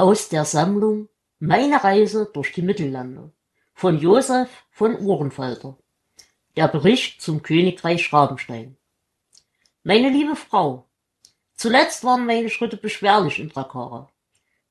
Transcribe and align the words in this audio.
Aus 0.00 0.30
der 0.30 0.46
Sammlung 0.46 1.10
Meine 1.40 1.84
Reise 1.84 2.30
durch 2.32 2.52
die 2.52 2.62
Mittellande 2.62 3.34
von 3.74 3.98
Josef 3.98 4.48
von 4.70 4.98
Uhrenfalter. 4.98 5.76
Der 6.56 6.68
Bericht 6.68 7.20
zum 7.20 7.42
Königreich 7.42 8.02
Schrabenstein. 8.02 8.78
Meine 9.82 10.08
liebe 10.08 10.36
Frau, 10.36 10.86
zuletzt 11.52 12.02
waren 12.02 12.24
meine 12.24 12.48
Schritte 12.48 12.78
beschwerlich 12.78 13.40
in 13.40 13.50
Drakara. 13.50 14.08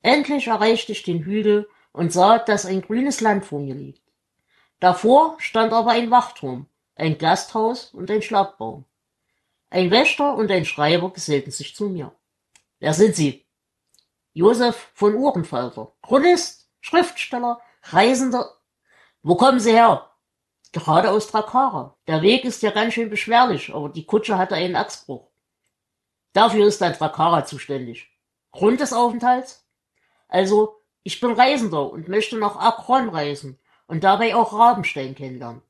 Endlich 0.02 0.48
erreichte 0.48 0.90
ich 0.90 1.04
den 1.04 1.22
Hügel 1.22 1.68
und 1.92 2.12
sah, 2.12 2.40
dass 2.40 2.66
ein 2.66 2.82
grünes 2.82 3.20
Land 3.20 3.44
vor 3.44 3.60
mir 3.60 3.76
liegt. 3.76 4.02
Davor 4.80 5.36
stand 5.38 5.72
aber 5.72 5.92
ein 5.92 6.10
Wachturm, 6.10 6.66
ein 6.96 7.18
Gasthaus 7.18 7.94
und 7.94 8.10
ein 8.10 8.22
Schlagbaum. 8.22 8.84
Ein 9.70 9.92
Wächter 9.92 10.34
und 10.34 10.50
ein 10.50 10.64
Schreiber 10.64 11.12
gesellten 11.12 11.52
sich 11.52 11.76
zu 11.76 11.88
mir. 11.88 12.10
Wer 12.80 12.94
sind 12.94 13.14
Sie? 13.14 13.44
Josef 14.40 14.90
von 14.94 15.16
Uhrenfalter, 15.16 15.92
Chronist, 16.00 16.70
Schriftsteller, 16.80 17.60
Reisender. 17.82 18.56
Wo 19.22 19.34
kommen 19.34 19.60
Sie 19.60 19.72
her? 19.72 20.12
Gerade 20.72 21.10
aus 21.10 21.26
Drakara. 21.26 21.98
Der 22.06 22.22
Weg 22.22 22.46
ist 22.46 22.62
ja 22.62 22.70
ganz 22.70 22.94
schön 22.94 23.10
beschwerlich, 23.10 23.74
aber 23.74 23.90
die 23.90 24.06
Kutsche 24.06 24.38
hatte 24.38 24.54
einen 24.54 24.76
Achsbruch. 24.76 25.28
Dafür 26.32 26.66
ist 26.66 26.82
ein 26.82 26.94
Drakara 26.94 27.44
zuständig. 27.44 28.08
Grund 28.50 28.80
des 28.80 28.94
Aufenthalts? 28.94 29.68
Also, 30.26 30.80
ich 31.02 31.20
bin 31.20 31.32
Reisender 31.32 31.92
und 31.92 32.08
möchte 32.08 32.38
nach 32.38 32.56
Akron 32.56 33.10
reisen 33.10 33.58
und 33.88 34.04
dabei 34.04 34.34
auch 34.34 34.54
Rabenstein 34.54 35.14
kennenlernen. 35.14 35.60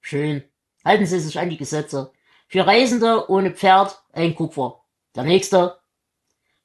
Schön. 0.00 0.42
Halten 0.82 1.04
Sie 1.04 1.20
sich 1.20 1.38
an 1.38 1.50
die 1.50 1.58
Gesetze. 1.58 2.10
Für 2.48 2.66
Reisende 2.66 3.28
ohne 3.28 3.50
Pferd 3.50 4.02
ein 4.14 4.34
Kupfer. 4.34 4.82
Der 5.14 5.24
nächste. 5.24 5.78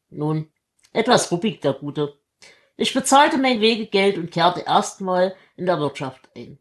Nun, 0.09 0.49
etwas 0.91 1.31
ruppig 1.31 1.61
der 1.61 1.73
Gute. 1.73 2.17
Ich 2.77 2.93
bezahlte 2.93 3.38
mein 3.38 3.61
Wegegeld 3.61 4.17
und 4.17 4.31
kehrte 4.31 4.61
erstmal 4.61 5.35
in 5.55 5.65
der 5.65 5.79
Wirtschaft 5.79 6.29
ein. 6.35 6.59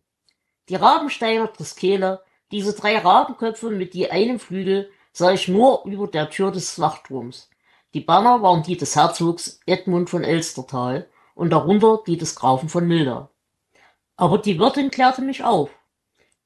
Die 0.68 0.74
Rabensteiner 0.74 1.52
Triskele, 1.52 2.22
diese 2.50 2.74
drei 2.74 2.98
Rabenköpfe 2.98 3.70
mit 3.70 3.94
je 3.94 4.10
einem 4.10 4.38
Flügel, 4.40 4.90
sah 5.12 5.32
ich 5.32 5.48
nur 5.48 5.84
über 5.86 6.06
der 6.06 6.30
Tür 6.30 6.50
des 6.50 6.78
Wachturms. 6.80 7.48
Die 7.94 8.00
Banner 8.00 8.42
waren 8.42 8.62
die 8.62 8.76
des 8.76 8.96
Herzogs 8.96 9.60
Edmund 9.66 10.10
von 10.10 10.24
Elstertal 10.24 11.08
und 11.34 11.50
darunter 11.50 12.02
die 12.06 12.16
des 12.16 12.34
Grafen 12.34 12.68
von 12.68 12.86
Milda. 12.86 13.30
Aber 14.16 14.38
die 14.38 14.58
Wirtin 14.58 14.90
klärte 14.90 15.22
mich 15.22 15.44
auf. 15.44 15.70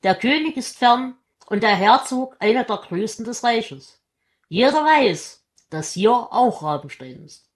Der 0.03 0.15
König 0.15 0.57
ist 0.57 0.79
fern 0.79 1.17
und 1.47 1.63
der 1.63 1.75
Herzog 1.75 2.37
einer 2.39 2.65
der 2.65 2.77
größten 2.77 3.25
des 3.25 3.43
Reiches. 3.43 4.01
Jeder 4.49 4.85
weiß, 4.85 5.45
dass 5.71 5.93
hier 5.93 6.13
auch 6.13 6.63
Rabenstein 6.63 7.25
ist. 7.25 7.52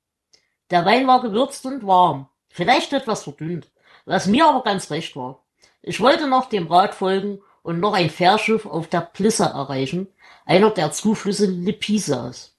Der 0.71 0.85
Wein 0.85 1.07
war 1.07 1.23
gewürzt 1.23 1.65
und 1.67 1.87
warm, 1.87 2.29
vielleicht 2.49 2.93
etwas 2.93 3.25
verdünnt, 3.25 3.71
was 4.05 4.27
mir 4.27 4.47
aber 4.47 4.63
ganz 4.63 4.91
recht 4.91 5.15
war. 5.15 5.45
Ich 5.83 6.01
wollte 6.01 6.27
noch 6.27 6.49
dem 6.49 6.67
Rat 6.67 6.95
folgen 6.95 7.41
und 7.63 7.79
noch 7.81 7.95
ein 7.95 8.11
Fährschiff 8.11 8.67
auf 8.67 8.89
der 8.89 9.01
Plissa 9.01 9.47
erreichen, 9.47 10.09
einer 10.45 10.71
der 10.71 10.93
Zuflüsse 10.93 11.47
Lipisas. 11.47 12.57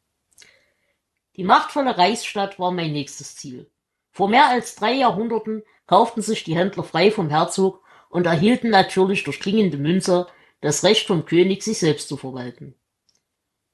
Die 1.36 1.44
machtvolle 1.44 1.98
Reichsstadt 1.98 2.60
war 2.60 2.72
mein 2.72 2.94
nächstes 2.94 3.36
Ziel. 3.36 3.70
Vor 4.12 4.30
mehr 4.30 4.48
als 4.48 4.76
drei 4.76 4.94
Jahrhunderten 4.94 5.64
kauften 5.86 6.22
sich 6.22 6.44
die 6.44 6.56
Händler 6.56 6.84
frei 6.84 7.12
vom 7.12 7.30
Herzog 7.30 7.84
und 8.10 8.26
erhielten 8.26 8.70
natürlich 8.70 9.24
durch 9.24 9.40
klingende 9.40 9.78
Münze 9.78 10.28
das 10.62 10.84
Recht 10.84 11.08
vom 11.08 11.26
König, 11.26 11.64
sich 11.64 11.80
selbst 11.80 12.08
zu 12.08 12.18
verwalten. 12.18 12.74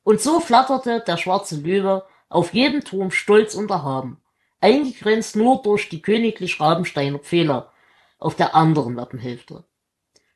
Und 0.03 0.19
so 0.19 0.39
flatterte 0.39 1.03
der 1.05 1.17
schwarze 1.17 1.55
Löwe 1.57 2.05
auf 2.27 2.53
jedem 2.53 2.83
Turm 2.83 3.11
stolz 3.11 3.55
und 3.55 3.71
erhaben, 3.71 4.21
eingegrenzt 4.63 5.35
nur 5.35 5.61
durch 5.61 5.89
die 5.89 6.01
königlich 6.01 6.59
Rabensteiner 6.59 7.19
Pfähler 7.19 7.73
auf 8.17 8.35
der 8.35 8.55
anderen 8.55 8.95
Wappenhälfte. 8.95 9.65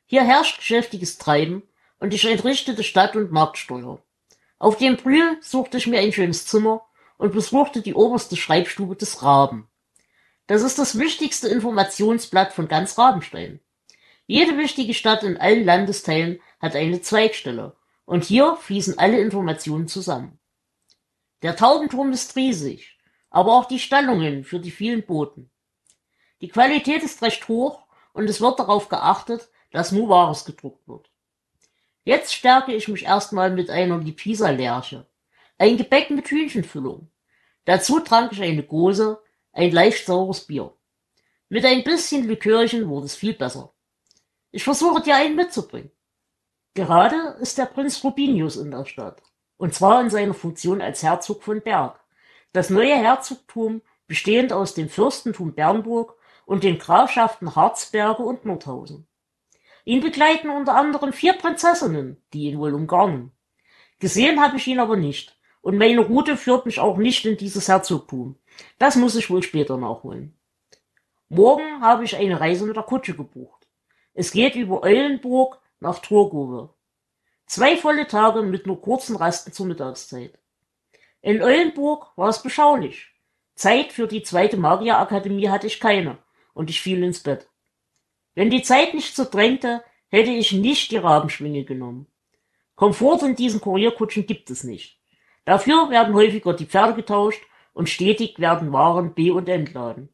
Hier 0.04 0.22
herrscht 0.22 0.58
geschäftiges 0.58 1.16
Treiben 1.16 1.62
und 1.98 2.12
ich 2.12 2.26
entrichtete 2.26 2.84
Stadt- 2.84 3.16
und 3.16 3.32
Marktsteuer. 3.32 4.02
Auf 4.58 4.76
dem 4.76 4.98
Brühl 4.98 5.38
suchte 5.40 5.78
ich 5.78 5.86
mir 5.86 6.00
ein 6.00 6.12
schönes 6.12 6.46
Zimmer 6.46 6.82
und 7.16 7.32
besuchte 7.32 7.80
die 7.80 7.94
oberste 7.94 8.36
Schreibstube 8.36 8.96
des 8.96 9.22
Raben. 9.22 9.66
Das 10.46 10.62
ist 10.62 10.78
das 10.78 10.98
wichtigste 10.98 11.48
Informationsblatt 11.48 12.52
von 12.52 12.68
ganz 12.68 12.98
Rabenstein. 12.98 13.60
Jede 14.26 14.58
wichtige 14.58 14.92
Stadt 14.92 15.22
in 15.22 15.38
allen 15.38 15.64
Landesteilen 15.64 16.40
hat 16.60 16.76
eine 16.76 17.00
Zweigstelle 17.00 17.76
und 18.04 18.24
hier 18.24 18.56
fließen 18.56 18.98
alle 18.98 19.20
Informationen 19.20 19.88
zusammen. 19.88 20.38
Der 21.42 21.56
Taubenturm 21.56 22.12
ist 22.12 22.36
riesig 22.36 22.97
aber 23.30 23.54
auch 23.54 23.66
die 23.66 23.78
Stallungen 23.78 24.44
für 24.44 24.60
die 24.60 24.70
vielen 24.70 25.04
Booten. 25.04 25.50
Die 26.40 26.48
Qualität 26.48 27.02
ist 27.02 27.22
recht 27.22 27.48
hoch 27.48 27.86
und 28.12 28.28
es 28.28 28.40
wird 28.40 28.58
darauf 28.58 28.88
geachtet, 28.88 29.48
dass 29.70 29.92
nur 29.92 30.08
Wahres 30.08 30.44
gedruckt 30.44 30.86
wird. 30.88 31.10
Jetzt 32.04 32.32
stärke 32.32 32.72
ich 32.72 32.88
mich 32.88 33.04
erstmal 33.04 33.50
mit 33.50 33.68
einer 33.70 33.98
Lipisa-Lerche. 33.98 35.06
Ein 35.58 35.76
Gebäck 35.76 36.10
mit 36.10 36.30
Hühnchenfüllung. 36.30 37.10
Dazu 37.64 38.00
trank 38.00 38.32
ich 38.32 38.42
eine 38.42 38.62
Gose, 38.62 39.20
ein 39.52 39.72
leicht 39.72 40.06
saures 40.06 40.46
Bier. 40.46 40.72
Mit 41.50 41.64
ein 41.64 41.84
bisschen 41.84 42.26
Likörchen 42.26 42.88
wurde 42.88 43.06
es 43.06 43.16
viel 43.16 43.34
besser. 43.34 43.74
Ich 44.50 44.64
versuche 44.64 45.02
dir 45.02 45.16
einen 45.16 45.36
mitzubringen. 45.36 45.90
Gerade 46.74 47.36
ist 47.40 47.58
der 47.58 47.66
Prinz 47.66 48.02
Rubinius 48.04 48.56
in 48.56 48.70
der 48.70 48.84
Stadt. 48.84 49.22
Und 49.56 49.74
zwar 49.74 50.00
in 50.00 50.10
seiner 50.10 50.34
Funktion 50.34 50.80
als 50.80 51.02
Herzog 51.02 51.42
von 51.42 51.60
Berg. 51.60 52.00
Das 52.52 52.70
neue 52.70 52.96
Herzogtum, 52.96 53.82
bestehend 54.06 54.52
aus 54.52 54.74
dem 54.74 54.88
Fürstentum 54.88 55.54
Bernburg 55.54 56.16
und 56.46 56.64
den 56.64 56.78
Grafschaften 56.78 57.54
Harzberge 57.54 58.22
und 58.22 58.44
Nordhausen. 58.46 59.06
Ihn 59.84 60.00
begleiten 60.00 60.50
unter 60.50 60.74
anderem 60.74 61.12
vier 61.12 61.34
Prinzessinnen, 61.34 62.22
die 62.32 62.44
ihn 62.44 62.58
wohl 62.58 62.74
umgarnen. 62.74 63.32
Gesehen 63.98 64.40
habe 64.40 64.56
ich 64.56 64.66
ihn 64.66 64.80
aber 64.80 64.96
nicht, 64.96 65.38
und 65.60 65.76
meine 65.76 66.00
Route 66.00 66.36
führt 66.36 66.66
mich 66.66 66.80
auch 66.80 66.96
nicht 66.96 67.26
in 67.26 67.36
dieses 67.36 67.68
Herzogtum. 67.68 68.36
Das 68.78 68.96
muss 68.96 69.16
ich 69.16 69.28
wohl 69.28 69.42
später 69.42 69.76
nachholen. 69.76 70.38
Morgen 71.28 71.82
habe 71.82 72.04
ich 72.04 72.16
eine 72.16 72.40
Reise 72.40 72.64
mit 72.64 72.76
der 72.76 72.82
Kutsche 72.82 73.14
gebucht. 73.14 73.66
Es 74.14 74.30
geht 74.30 74.54
über 74.54 74.82
Eulenburg 74.82 75.60
nach 75.80 75.98
Torgove. 75.98 76.74
Zwei 77.46 77.76
volle 77.76 78.06
Tage 78.06 78.42
mit 78.42 78.66
nur 78.66 78.80
kurzen 78.80 79.16
Rasten 79.16 79.52
zur 79.52 79.66
Mittagszeit. 79.66 80.38
In 81.20 81.42
Eulenburg 81.42 82.12
war 82.16 82.28
es 82.28 82.42
beschaulich. 82.42 83.08
Zeit 83.54 83.92
für 83.92 84.06
die 84.06 84.22
zweite 84.22 84.56
Magierakademie 84.56 85.48
hatte 85.48 85.66
ich 85.66 85.80
keine, 85.80 86.18
und 86.54 86.70
ich 86.70 86.80
fiel 86.80 87.02
ins 87.02 87.22
Bett. 87.22 87.48
Wenn 88.34 88.50
die 88.50 88.62
Zeit 88.62 88.94
nicht 88.94 89.16
so 89.16 89.24
drängte, 89.24 89.82
hätte 90.08 90.30
ich 90.30 90.52
nicht 90.52 90.92
die 90.92 90.96
Rabenschwinge 90.96 91.64
genommen. 91.64 92.06
Komfort 92.76 93.22
in 93.24 93.34
diesen 93.34 93.60
Kurierkutschen 93.60 94.26
gibt 94.26 94.50
es 94.50 94.62
nicht. 94.62 95.00
Dafür 95.44 95.90
werden 95.90 96.14
häufiger 96.14 96.52
die 96.52 96.66
Pferde 96.66 96.94
getauscht 96.94 97.42
und 97.72 97.88
stetig 97.88 98.38
werden 98.38 98.72
Waren 98.72 99.14
be- 99.14 99.34
und 99.34 99.48
entladen. 99.48 100.08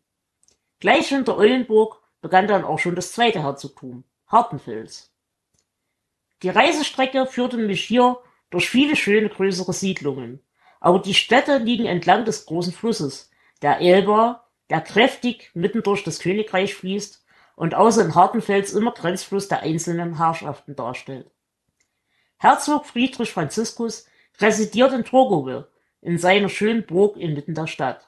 Gleich 0.81 1.09
hinter 1.09 1.37
Eulenburg 1.37 2.01
begann 2.23 2.47
dann 2.47 2.65
auch 2.65 2.79
schon 2.79 2.95
das 2.95 3.13
zweite 3.13 3.43
Herzogtum, 3.43 4.05
Hartenfels. 4.27 5.13
Die 6.43 6.49
Reisestrecke 6.49 7.27
führte 7.27 7.59
mich 7.59 7.85
hier 7.85 8.19
durch 8.49 8.71
viele 8.71 8.97
schöne 8.97 9.29
größere 9.29 9.73
Siedlungen, 9.73 10.41
aber 10.85 10.99
die 10.99 11.15
Städte 11.15 11.57
liegen 11.57 11.87
entlang 11.87 12.27
des 12.27 12.45
großen 12.45 12.75
Flusses, 12.75 13.31
der 13.63 13.81
Elba, 13.81 14.45
der 14.69 14.83
kräftig 14.83 15.51
mitten 15.55 15.83
durch 15.83 16.05
das 16.05 16.19
Königreich 16.19 16.75
fließt 16.75 17.25
und 17.57 17.75
außer 17.75 18.05
in 18.05 18.15
Hartenfels 18.15 18.75
immer 18.75 18.93
Grenzfluss 18.93 19.49
der 19.49 19.63
einzelnen 19.63 20.19
Herrschaften 20.19 20.77
darstellt. 20.77 21.31
Herzog 22.37 22.85
Friedrich 22.85 23.33
Franziskus 23.33 24.07
residiert 24.39 24.93
in 24.93 25.07
Torgove, 25.07 25.69
in 26.03 26.19
seiner 26.19 26.51
schönen 26.51 26.85
Burg 26.85 27.17
inmitten 27.17 27.55
der 27.55 27.67
Stadt. 27.67 28.07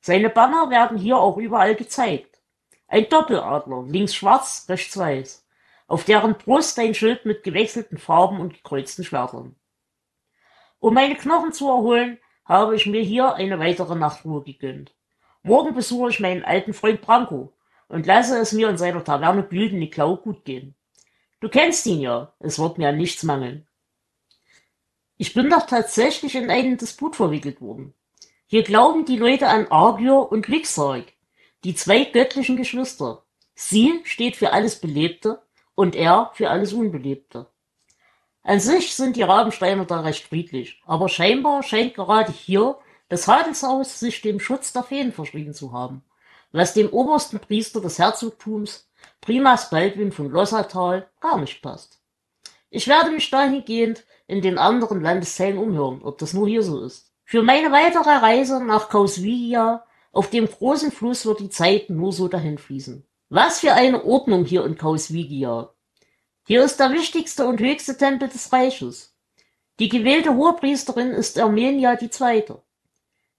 Seine 0.00 0.28
Banner 0.28 0.70
werden 0.70 0.98
hier 0.98 1.18
auch 1.18 1.36
überall 1.36 1.76
gezeigt. 1.76 2.40
Ein 2.88 3.08
Doppeladler, 3.08 3.84
links 3.86 4.16
schwarz, 4.16 4.66
rechts 4.68 4.96
weiß, 4.96 5.46
auf 5.86 6.02
deren 6.02 6.36
Brust 6.36 6.80
ein 6.80 6.94
Schild 6.94 7.26
mit 7.26 7.44
gewechselten 7.44 7.96
Farben 7.96 8.40
und 8.40 8.54
gekreuzten 8.54 9.04
Schwertern. 9.04 9.54
Um 10.80 10.94
meine 10.94 11.16
Knochen 11.16 11.52
zu 11.52 11.68
erholen, 11.68 12.18
habe 12.44 12.76
ich 12.76 12.86
mir 12.86 13.02
hier 13.02 13.34
eine 13.34 13.58
weitere 13.58 13.94
Nachtruhe 13.94 14.42
gegönnt. 14.42 14.94
Morgen 15.42 15.74
besuche 15.74 16.10
ich 16.10 16.20
meinen 16.20 16.44
alten 16.44 16.72
Freund 16.72 17.00
Branko 17.00 17.52
und 17.88 18.06
lasse 18.06 18.38
es 18.38 18.52
mir 18.52 18.68
in 18.68 18.78
seiner 18.78 19.04
Taverne 19.04 19.42
Güldeniklau 19.44 20.16
gut 20.16 20.44
gehen. 20.44 20.74
Du 21.40 21.48
kennst 21.48 21.86
ihn 21.86 22.00
ja, 22.00 22.34
es 22.38 22.58
wird 22.58 22.78
mir 22.78 22.88
an 22.88 22.96
nichts 22.96 23.22
mangeln. 23.22 23.66
Ich 25.16 25.34
bin 25.34 25.50
doch 25.50 25.66
tatsächlich 25.66 26.34
in 26.34 26.50
einen 26.50 26.76
Disput 26.76 27.16
verwickelt 27.16 27.60
worden. 27.60 27.94
Hier 28.46 28.62
glauben 28.62 29.04
die 29.04 29.16
Leute 29.16 29.48
an 29.48 29.66
Argyr 29.68 30.30
und 30.30 30.48
Lixarg, 30.48 31.12
die 31.64 31.74
zwei 31.74 32.04
göttlichen 32.04 32.56
Geschwister. 32.56 33.24
Sie 33.54 34.00
steht 34.04 34.36
für 34.36 34.52
alles 34.52 34.80
Belebte 34.80 35.42
und 35.74 35.96
er 35.96 36.30
für 36.34 36.50
alles 36.50 36.72
Unbelebte. 36.72 37.46
An 38.48 38.60
sich 38.60 38.94
sind 38.94 39.16
die 39.16 39.22
Rabensteiner 39.24 39.84
da 39.84 40.00
recht 40.00 40.28
friedlich, 40.28 40.80
aber 40.86 41.10
scheinbar 41.10 41.62
scheint 41.62 41.92
gerade 41.92 42.32
hier 42.32 42.78
das 43.10 43.28
Handelshaus 43.28 44.00
sich 44.00 44.22
dem 44.22 44.40
Schutz 44.40 44.72
der 44.72 44.84
Feen 44.84 45.12
verschrieben 45.12 45.52
zu 45.52 45.74
haben. 45.74 46.02
was 46.50 46.72
dem 46.72 46.88
obersten 46.88 47.40
Priester 47.40 47.82
des 47.82 47.98
Herzogtums, 47.98 48.88
Primas 49.20 49.68
Baldwin 49.68 50.12
von 50.12 50.30
Lossatal, 50.30 51.10
gar 51.20 51.38
nicht 51.38 51.60
passt. 51.60 52.00
Ich 52.70 52.88
werde 52.88 53.10
mich 53.10 53.28
dahingehend 53.28 54.06
in 54.26 54.40
den 54.40 54.56
anderen 54.56 55.02
Landesteilen 55.02 55.58
umhören, 55.58 56.00
ob 56.02 56.16
das 56.16 56.32
nur 56.32 56.48
hier 56.48 56.62
so 56.62 56.80
ist. 56.80 57.12
Für 57.26 57.42
meine 57.42 57.70
weitere 57.70 58.08
Reise 58.08 58.64
nach 58.64 58.88
Kausvigia 58.88 59.84
auf 60.10 60.30
dem 60.30 60.46
großen 60.46 60.90
Fluss 60.90 61.26
wird 61.26 61.40
die 61.40 61.50
Zeit 61.50 61.90
nur 61.90 62.14
so 62.14 62.28
dahin 62.28 62.56
fließen. 62.56 63.04
Was 63.28 63.60
für 63.60 63.74
eine 63.74 64.06
Ordnung 64.06 64.46
hier 64.46 64.64
in 64.64 64.78
Kausvigia. 64.78 65.74
Hier 66.48 66.64
ist 66.64 66.80
der 66.80 66.92
wichtigste 66.92 67.46
und 67.46 67.60
höchste 67.60 67.98
Tempel 67.98 68.26
des 68.26 68.50
Reiches. 68.54 69.14
Die 69.80 69.90
gewählte 69.90 70.34
Hohepriesterin 70.34 71.10
ist 71.10 71.38
Armenia 71.38 71.94
die 71.94 72.08
Zweite. 72.08 72.62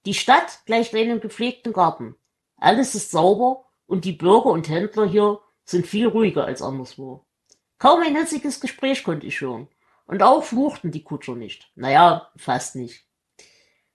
Die 0.05 0.13
Stadt 0.13 0.59
gleicht 0.67 0.93
einem 0.93 1.19
gepflegten 1.19 1.73
Garten. 1.73 2.13
Alles 2.57 2.93
ist 2.93 3.09
sauber 3.09 3.65
und 3.87 4.05
die 4.05 4.11
Bürger 4.11 4.51
und 4.51 4.69
Händler 4.69 5.07
hier 5.07 5.39
sind 5.65 5.87
viel 5.87 6.05
ruhiger 6.05 6.45
als 6.45 6.61
anderswo. 6.61 7.25
Kaum 7.79 8.03
ein 8.03 8.15
hitziges 8.15 8.59
Gespräch 8.59 9.03
konnte 9.03 9.25
ich 9.25 9.41
hören. 9.41 9.69
Und 10.05 10.21
auch 10.21 10.43
fluchten 10.43 10.91
die 10.91 11.03
Kutscher 11.03 11.33
nicht. 11.33 11.71
Naja, 11.73 12.29
fast 12.37 12.75
nicht. 12.75 13.07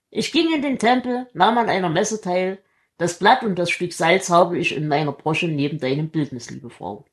Ich 0.09 0.33
ging 0.33 0.53
in 0.53 0.61
den 0.61 0.77
Tempel, 0.77 1.29
nahm 1.33 1.57
an 1.57 1.69
einer 1.69 1.87
Messe 1.87 2.19
teil. 2.19 2.61
Das 2.97 3.17
Blatt 3.17 3.43
und 3.43 3.57
das 3.57 3.69
Stück 3.69 3.93
Salz 3.93 4.29
habe 4.29 4.59
ich 4.59 4.75
in 4.75 4.89
meiner 4.89 5.13
Brosche 5.13 5.47
neben 5.47 5.79
deinem 5.79 6.09
Bildnis, 6.09 6.49
liebe 6.49 6.69
Frau. 6.69 7.05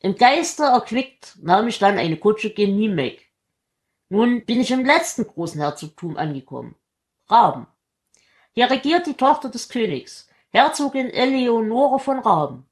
Im 0.00 0.16
Geiste 0.16 0.64
erquickt 0.64 1.36
nahm 1.40 1.68
ich 1.68 1.78
dann 1.78 1.98
eine 1.98 2.16
Kutsche 2.16 2.50
gen 2.50 2.76
Nimek. 2.76 3.30
Nun 4.08 4.44
bin 4.44 4.60
ich 4.60 4.70
im 4.70 4.84
letzten 4.84 5.26
großen 5.26 5.60
Herzogtum 5.60 6.16
angekommen. 6.16 6.76
Raben. 7.28 7.66
Hier 8.52 8.70
regiert 8.70 9.06
die 9.06 9.14
Tochter 9.14 9.48
des 9.48 9.68
Königs, 9.68 10.28
Herzogin 10.50 11.10
Eleonore 11.10 11.98
von 11.98 12.20
Raben. 12.20 12.66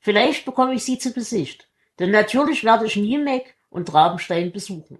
Vielleicht 0.00 0.44
bekomme 0.44 0.74
ich 0.74 0.84
sie 0.84 0.98
zu 0.98 1.12
Gesicht, 1.12 1.68
denn 1.98 2.10
natürlich 2.10 2.64
werde 2.64 2.86
ich 2.86 2.96
Niemek 2.96 3.56
und 3.70 3.92
Rabenstein 3.92 4.52
besuchen. 4.52 4.98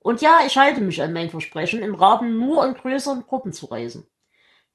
Und 0.00 0.20
ja, 0.20 0.40
ich 0.46 0.56
halte 0.56 0.80
mich 0.80 1.02
an 1.02 1.12
mein 1.12 1.30
Versprechen, 1.30 1.82
in 1.82 1.94
Raben 1.94 2.38
nur 2.38 2.66
in 2.66 2.74
größeren 2.74 3.26
Gruppen 3.26 3.52
zu 3.52 3.66
reisen. 3.66 4.06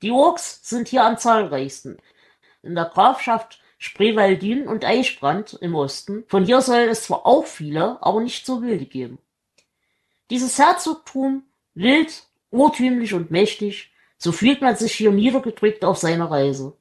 Die 0.02 0.12
Orks 0.12 0.60
sind 0.64 0.90
hier 0.90 1.06
am 1.06 1.18
zahlreichsten. 1.18 1.98
In 2.62 2.76
der 2.76 2.86
Grafschaft 2.86 3.62
Spreewaldin 3.84 4.66
und 4.66 4.86
Eichbrand 4.86 5.58
im 5.60 5.76
Osten. 5.76 6.24
Von 6.30 6.46
hier 6.46 6.62
soll 6.62 6.84
es 6.84 7.04
zwar 7.04 7.26
auch 7.26 7.46
viele, 7.46 7.98
aber 8.02 8.22
nicht 8.22 8.46
so 8.46 8.62
wilde 8.62 8.86
geben. 8.86 9.18
Dieses 10.30 10.58
Herzogtum, 10.58 11.44
wild 11.74 12.24
urtümlich 12.50 13.14
und 13.14 13.30
mächtig, 13.30 13.92
so 14.18 14.32
fühlt 14.32 14.62
man 14.62 14.78
sich 14.78 14.94
hier 14.94 15.12
niedergedrückt 15.12 15.84
auf 15.84 15.98
seiner 15.98 16.32
Reise. 16.32 16.78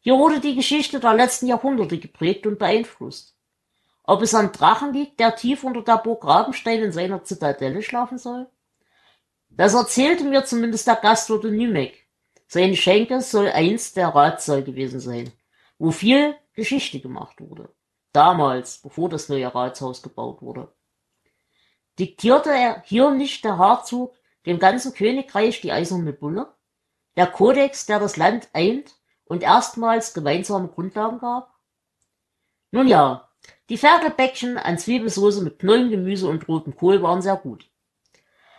Hier 0.00 0.18
wurde 0.18 0.40
die 0.40 0.54
Geschichte 0.54 1.00
der 1.00 1.14
letzten 1.14 1.46
Jahrhunderte 1.46 1.96
geprägt 1.96 2.46
und 2.46 2.58
beeinflusst. 2.58 3.34
Ob 4.02 4.20
es 4.20 4.34
am 4.34 4.52
Drachen 4.52 4.92
liegt, 4.92 5.20
der 5.20 5.36
tief 5.36 5.64
unter 5.64 5.80
der 5.80 5.96
Burg 5.96 6.26
Rabenstein 6.26 6.82
in 6.82 6.92
seiner 6.92 7.24
Zitadelle 7.24 7.80
schlafen 7.80 8.18
soll? 8.18 8.46
Das 9.48 9.72
erzählte 9.72 10.24
mir 10.24 10.44
zumindest 10.44 10.86
der 10.86 10.96
Gastwirt 10.96 11.46
in 11.46 11.56
Nümeck. 11.56 12.06
Seine 12.46 12.76
Schenke 12.76 13.22
soll 13.22 13.48
einst 13.48 13.96
der 13.96 14.08
Ratssaal 14.08 14.62
gewesen 14.62 15.00
sein, 15.00 15.32
wo 15.80 15.90
viel 15.90 16.36
Geschichte 16.52 17.00
gemacht 17.00 17.40
wurde. 17.40 17.74
Damals, 18.12 18.78
bevor 18.78 19.08
das 19.08 19.30
neue 19.30 19.52
Ratshaus 19.52 20.02
gebaut 20.02 20.42
wurde. 20.42 20.72
Diktierte 21.98 22.50
er 22.50 22.82
hier 22.82 23.10
nicht 23.10 23.44
der 23.44 23.58
Herzog 23.58 24.14
dem 24.46 24.58
ganzen 24.58 24.92
Königreich 24.92 25.60
die 25.62 25.72
eiserne 25.72 26.12
Bulle, 26.12 26.54
der 27.16 27.26
Kodex, 27.26 27.86
der 27.86 27.98
das 27.98 28.18
Land 28.18 28.50
eint 28.52 28.94
und 29.24 29.42
erstmals 29.42 30.12
gemeinsame 30.12 30.68
Grundlagen 30.68 31.18
gab? 31.18 31.54
Nun 32.72 32.86
ja, 32.86 33.30
die 33.70 33.78
Ferkelbäckchen 33.78 34.58
an 34.58 34.78
Zwiebelsoße 34.78 35.42
mit 35.42 35.62
neuen 35.62 35.88
Gemüse 35.90 36.28
und 36.28 36.46
rotem 36.46 36.76
Kohl 36.76 37.02
waren 37.02 37.22
sehr 37.22 37.36
gut. 37.36 37.70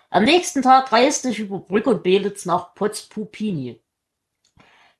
Am 0.09 0.23
nächsten 0.23 0.63
Tag 0.63 0.91
reiste 0.91 1.29
ich 1.29 1.39
über 1.39 1.59
Brück 1.59 1.85
und 1.85 2.01
Belitz 2.01 2.45
nach 2.45 2.73
Potzpupini, 2.73 3.79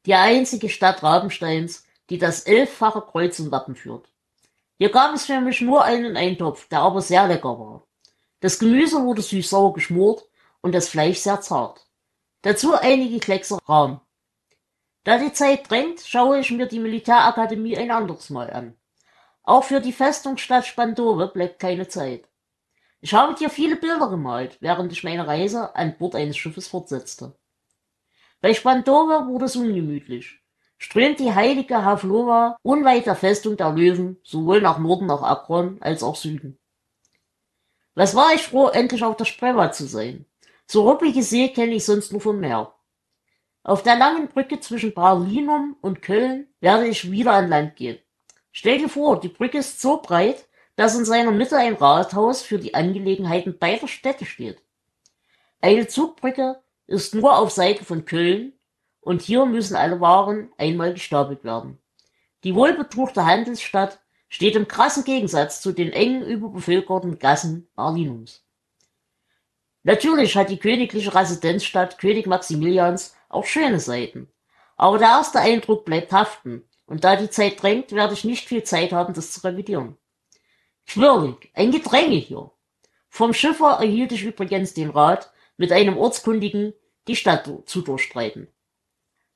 die 0.06 0.14
einzige 0.14 0.70
Stadt 0.70 1.02
Rabensteins, 1.02 1.86
die 2.12 2.18
das 2.18 2.42
elffache 2.42 3.02
Kreuz 3.02 3.40
im 3.40 3.52
Wappen 3.52 3.74
führt. 3.74 4.12
Hier 4.78 4.90
gab 4.90 5.16
es 5.16 5.28
für 5.28 5.40
mich 5.40 5.62
nur 5.62 5.86
einen 5.86 6.18
Eintopf, 6.18 6.68
der 6.68 6.82
aber 6.82 7.02
sehr 7.02 7.26
lecker 7.26 7.58
war. 7.58 7.88
Das 8.42 8.60
Gemüse 8.60 9.02
wurde 9.02 9.22
süß-sauer 9.22 9.72
geschmort 9.72 10.28
und 10.60 10.76
das 10.76 10.90
Fleisch 10.90 11.20
sehr 11.20 11.40
zart. 11.40 11.88
Dazu 12.42 12.74
einige 12.74 13.20
Kleckse 13.20 13.60
Rahm. 13.66 14.02
Da 15.06 15.20
die 15.20 15.32
Zeit 15.32 15.72
drängt, 15.72 16.02
schaue 16.02 16.40
ich 16.40 16.52
mir 16.52 16.68
die 16.68 16.80
Militärakademie 16.80 17.78
ein 17.78 17.92
anderes 17.92 18.30
Mal 18.30 18.52
an. 18.52 18.76
Auch 19.44 19.64
für 19.64 19.80
die 19.80 19.94
Festungsstadt 19.94 20.66
Spandove 20.66 21.30
bleibt 21.30 21.60
keine 21.60 21.88
Zeit. 21.88 22.28
Ich 23.00 23.14
habe 23.14 23.36
dir 23.36 23.50
viele 23.50 23.78
Bilder 23.78 24.10
gemalt, 24.10 24.58
während 24.60 24.92
ich 24.92 25.06
meine 25.06 25.28
Reise 25.28 25.78
an 25.78 25.98
Bord 25.98 26.16
eines 26.16 26.36
Schiffes 26.36 26.68
fortsetzte. 26.68 27.38
Bei 28.42 28.54
Spandove 28.54 29.28
wurde 29.28 29.46
es 29.46 29.56
ungemütlich. 29.56 30.41
Strömt 30.84 31.20
die 31.20 31.32
heilige 31.32 31.86
Havlova 31.86 32.58
unweit 32.64 33.06
der 33.06 33.16
Festung 33.16 33.56
der 33.56 33.72
Löwen 33.72 34.18
sowohl 34.24 34.62
nach 34.62 34.80
Norden 34.80 35.06
nach 35.06 35.22
Akron 35.22 35.78
als 35.80 36.02
auch 36.02 36.16
Süden. 36.16 36.58
Was 37.94 38.16
war 38.16 38.34
ich 38.34 38.42
froh, 38.42 38.68
endlich 38.68 39.04
auf 39.04 39.16
der 39.16 39.26
Spreva 39.26 39.72
zu 39.72 39.86
sein. 39.86 40.26
So 40.66 40.90
ruppige 40.90 41.22
See 41.22 41.50
kenne 41.50 41.76
ich 41.76 41.86
sonst 41.86 42.12
nur 42.12 42.20
vom 42.20 42.40
Meer. 42.40 42.74
Auf 43.62 43.84
der 43.84 43.96
langen 43.96 44.28
Brücke 44.28 44.60
zwischen 44.60 44.96
Berlinum 44.96 45.78
und 45.82 46.02
Köln 46.02 46.48
werde 46.62 46.88
ich 46.88 47.12
wieder 47.12 47.34
an 47.34 47.50
Land 47.50 47.76
gehen. 47.76 48.00
Stell 48.52 48.80
dir 48.80 48.90
vor, 48.90 49.20
die 49.20 49.30
Brücke 49.30 49.60
ist 49.60 49.82
so 49.82 50.02
breit, 50.02 50.48
dass 50.78 50.98
in 50.98 51.06
seiner 51.06 51.32
Mitte 51.32 51.58
ein 51.58 51.76
Rathaus 51.76 52.42
für 52.42 52.58
die 52.58 52.74
Angelegenheiten 52.74 53.60
beider 53.60 53.88
Städte 53.88 54.26
steht. 54.26 54.64
Eine 55.62 55.86
Zugbrücke 55.86 56.60
ist 56.88 57.14
nur 57.14 57.38
auf 57.38 57.52
Seite 57.52 57.86
von 57.86 58.04
Köln 58.04 58.54
und 59.02 59.22
hier 59.22 59.46
müssen 59.46 59.76
alle 59.76 60.00
Waren 60.00 60.52
einmal 60.58 60.94
gestapelt 60.94 61.44
werden. 61.44 61.78
Die 62.44 62.56
wohlbetuchte 62.56 63.26
Handelsstadt 63.26 64.00
steht 64.30 64.56
im 64.56 64.68
krassen 64.68 65.04
Gegensatz 65.04 65.62
zu 65.62 65.74
den 65.74 65.92
engen 65.92 66.24
überbevölkerten 66.24 67.20
Gassen 67.20 67.68
Berlinums. 67.76 68.46
Natürlich 69.84 70.38
hat 70.38 70.50
die 70.50 70.60
königliche 70.60 71.14
Residenzstadt 71.14 71.98
König 71.98 72.28
Maximilians 72.28 73.16
auch 73.30 73.46
schöne 73.46 73.80
Seiten. 73.80 74.32
Aber 74.78 74.98
der 74.98 75.10
erste 75.10 75.40
Eindruck 75.40 75.86
bleibt 75.86 76.12
haften. 76.12 76.64
Und 76.86 77.04
da 77.04 77.16
die 77.16 77.30
Zeit 77.30 77.62
drängt, 77.62 77.92
werde 77.92 78.14
ich 78.14 78.24
nicht 78.24 78.48
viel 78.48 78.64
Zeit 78.64 78.92
haben, 78.92 79.14
das 79.14 79.32
zu 79.32 79.44
revidieren. 79.44 79.98
Quirlig, 80.88 81.50
ein 81.54 81.72
Gedränge 81.72 82.16
hier. 82.16 82.52
Vom 83.10 83.34
Schiffer 83.34 83.78
erhielt 83.80 84.12
ich 84.12 84.24
übrigens 84.24 84.74
den 84.74 84.90
Rat, 84.90 85.32
mit 85.58 85.72
einem 85.72 85.98
Ortskundigen 85.98 86.74
die 87.08 87.16
Stadt 87.16 87.50
zu 87.66 87.82
durchstreiten. 87.82 88.48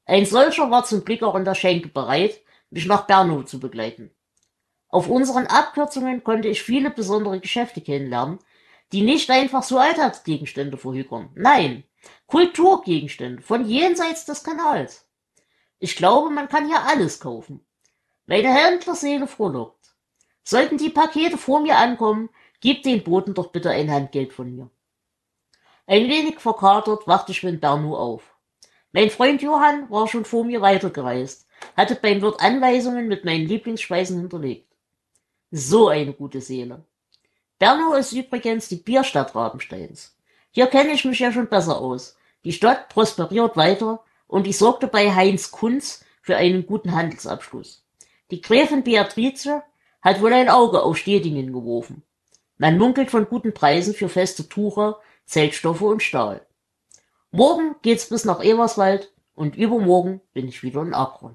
Ein 0.05 0.25
solcher 0.25 0.69
war 0.69 0.83
zum 0.83 1.03
Glück 1.03 1.23
auch 1.23 1.35
in 1.35 1.45
der 1.45 1.55
Schenke 1.55 1.89
bereit, 1.89 2.41
mich 2.69 2.85
nach 2.85 3.07
Bernau 3.07 3.43
zu 3.43 3.59
begleiten. 3.59 4.11
Auf 4.87 5.09
unseren 5.09 5.47
Abkürzungen 5.47 6.23
konnte 6.23 6.47
ich 6.47 6.61
viele 6.61 6.91
besondere 6.91 7.39
Geschäfte 7.39 7.81
kennenlernen, 7.81 8.39
die 8.91 9.01
nicht 9.01 9.29
einfach 9.29 9.63
so 9.63 9.79
Alltagsgegenstände 9.79 10.77
verhökern. 10.77 11.31
Nein, 11.35 11.83
Kulturgegenstände 12.27 13.41
von 13.41 13.65
jenseits 13.65 14.25
des 14.25 14.43
Kanals. 14.43 15.09
Ich 15.79 15.95
glaube, 15.95 16.29
man 16.29 16.47
kann 16.47 16.67
hier 16.67 16.83
alles 16.85 17.19
kaufen. 17.19 17.65
Meine 18.27 18.53
Händlerseele 18.53 19.27
frohlockt. 19.27 19.95
Sollten 20.43 20.77
die 20.77 20.89
Pakete 20.89 21.37
vor 21.37 21.59
mir 21.59 21.77
ankommen, 21.77 22.29
gib 22.61 22.83
den 22.83 23.03
Boten 23.03 23.33
doch 23.33 23.51
bitte 23.51 23.71
ein 23.71 23.91
Handgeld 23.91 24.33
von 24.33 24.55
mir. 24.55 24.69
Ein 25.87 26.07
wenig 26.07 26.39
verkatert 26.39 27.07
wachte 27.07 27.31
ich 27.31 27.43
mit 27.43 27.59
Bernu 27.61 27.95
auf. 27.95 28.34
Mein 28.95 29.09
Freund 29.09 29.41
Johann 29.41 29.89
war 29.89 30.07
schon 30.07 30.23
vor 30.23 30.45
mir 30.45 30.61
weitergereist, 30.61 31.45
hatte 31.75 31.95
beim 31.95 32.21
Wirt 32.21 32.39
Anweisungen 32.39 33.09
mit 33.09 33.25
meinen 33.25 33.45
Lieblingsspeisen 33.45 34.21
hinterlegt. 34.21 34.71
So 35.51 35.89
eine 35.89 36.13
gute 36.13 36.39
Seele. 36.39 36.85
Bernau 37.59 37.95
ist 37.95 38.13
übrigens 38.13 38.69
die 38.69 38.77
Bierstadt 38.77 39.35
Rabensteins. 39.35 40.15
Hier 40.51 40.67
kenne 40.67 40.93
ich 40.93 41.03
mich 41.03 41.19
ja 41.19 41.33
schon 41.33 41.49
besser 41.49 41.77
aus. 41.77 42.15
Die 42.45 42.53
Stadt 42.53 42.87
prosperiert 42.87 43.57
weiter 43.57 44.01
und 44.27 44.47
ich 44.47 44.57
sorgte 44.57 44.87
bei 44.87 45.13
Heinz 45.13 45.51
Kunz 45.51 46.05
für 46.21 46.37
einen 46.37 46.65
guten 46.65 46.93
Handelsabschluss. 46.93 47.83
Die 48.31 48.39
Gräfin 48.39 48.85
Beatrice 48.85 49.61
hat 50.01 50.21
wohl 50.21 50.31
ein 50.31 50.47
Auge 50.47 50.83
auf 50.83 50.95
Stedingen 50.95 51.51
geworfen. 51.51 52.01
Man 52.57 52.77
munkelt 52.77 53.11
von 53.11 53.25
guten 53.25 53.53
Preisen 53.53 53.93
für 53.93 54.07
feste 54.07 54.47
Tucher, 54.47 55.01
Zeltstoffe 55.25 55.81
und 55.81 56.01
Stahl. 56.01 56.45
Morgen 57.35 57.75
geht's 57.81 58.07
bis 58.07 58.23
nach 58.23 58.41
Everswald 58.41 59.11
und 59.35 59.57
übermorgen 59.57 60.21
bin 60.31 60.47
ich 60.47 60.63
wieder 60.63 60.81
in 60.81 60.93
Akron. 60.93 61.33